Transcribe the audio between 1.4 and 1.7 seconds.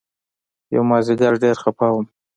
ډېر